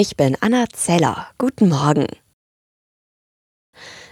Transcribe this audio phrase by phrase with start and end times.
[0.00, 1.26] Ich bin Anna Zeller.
[1.38, 2.06] Guten Morgen.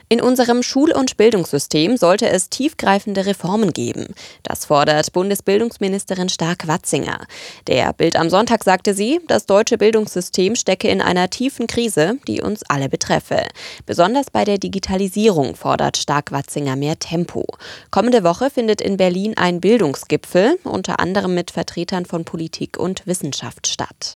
[0.09, 4.13] In unserem Schul- und Bildungssystem sollte es tiefgreifende Reformen geben.
[4.43, 7.29] Das fordert Bundesbildungsministerin Stark-Watzinger.
[7.69, 12.43] Der Bild am Sonntag sagte sie, das deutsche Bildungssystem stecke in einer tiefen Krise, die
[12.43, 13.47] uns alle betreffe.
[13.85, 17.47] Besonders bei der Digitalisierung fordert Stark-Watzinger mehr Tempo.
[17.93, 23.69] Kommende Woche findet in Berlin ein Bildungsgipfel, unter anderem mit Vertretern von Politik und Wissenschaft
[23.69, 24.15] statt.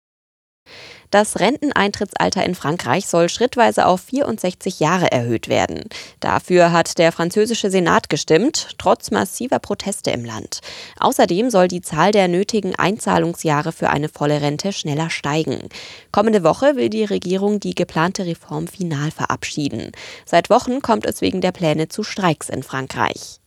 [1.11, 5.85] Das Renteneintrittsalter in Frankreich soll schrittweise auf 64 Jahre erhöht werden.
[6.21, 10.61] Dafür hat der französische Senat gestimmt, trotz massiver Proteste im Land.
[11.01, 15.69] Außerdem soll die Zahl der nötigen Einzahlungsjahre für eine volle Rente schneller steigen.
[16.13, 19.93] Kommende Woche will die Regierung die geplante Reform final verabschieden.
[20.27, 23.41] Seit Wochen kommt es wegen der Pläne zu Streiks in Frankreich.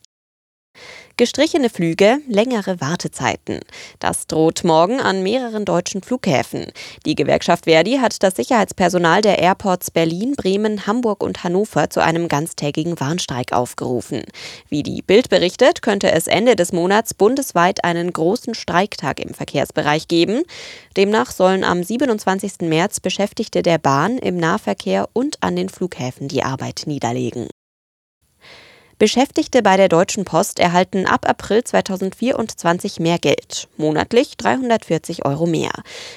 [1.22, 3.60] Gestrichene Flüge, längere Wartezeiten.
[4.00, 6.72] Das droht morgen an mehreren deutschen Flughäfen.
[7.06, 12.26] Die Gewerkschaft Verdi hat das Sicherheitspersonal der Airports Berlin, Bremen, Hamburg und Hannover zu einem
[12.26, 14.24] ganztägigen Warnstreik aufgerufen.
[14.68, 20.08] Wie die Bild berichtet, könnte es Ende des Monats bundesweit einen großen Streiktag im Verkehrsbereich
[20.08, 20.42] geben.
[20.96, 22.62] Demnach sollen am 27.
[22.62, 27.46] März Beschäftigte der Bahn im Nahverkehr und an den Flughäfen die Arbeit niederlegen.
[29.02, 35.72] Beschäftigte bei der Deutschen Post erhalten ab April 2024 mehr Geld, monatlich 340 Euro mehr.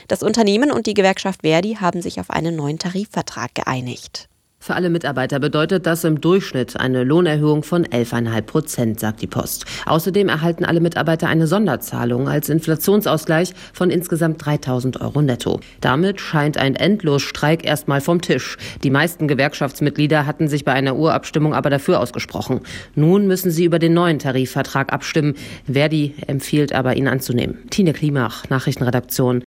[0.07, 4.29] Das Unternehmen und die Gewerkschaft Verdi haben sich auf einen neuen Tarifvertrag geeinigt.
[4.65, 9.65] Für alle Mitarbeiter bedeutet das im Durchschnitt eine Lohnerhöhung von 11,5 Prozent, sagt die Post.
[9.85, 15.59] Außerdem erhalten alle Mitarbeiter eine Sonderzahlung als Inflationsausgleich von insgesamt 3000 Euro netto.
[15.81, 18.57] Damit scheint ein Endlosstreik erstmal vom Tisch.
[18.83, 22.61] Die meisten Gewerkschaftsmitglieder hatten sich bei einer Urabstimmung aber dafür ausgesprochen.
[22.95, 25.35] Nun müssen sie über den neuen Tarifvertrag abstimmen.
[25.71, 27.69] Verdi empfiehlt aber, ihn anzunehmen.
[27.69, 29.43] Tine Klimach, Nachrichtenredaktion.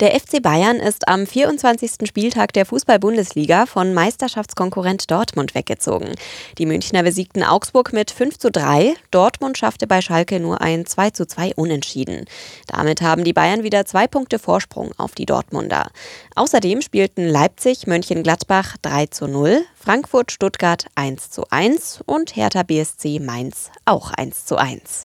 [0.00, 2.08] Der FC Bayern ist am 24.
[2.08, 6.14] Spieltag der Fußball-Bundesliga von Meisterschaftskonkurrent Dortmund weggezogen.
[6.56, 8.94] Die Münchner besiegten Augsburg mit 5 zu 3.
[9.10, 12.24] Dortmund schaffte bei Schalke nur ein 2 zu 2 Unentschieden.
[12.66, 15.90] Damit haben die Bayern wieder zwei Punkte Vorsprung auf die Dortmunder.
[16.34, 23.18] Außerdem spielten Leipzig, Mönchengladbach 3 zu 0, Frankfurt, Stuttgart 1 zu 1 und Hertha BSC
[23.20, 25.02] Mainz auch 1 zu 1.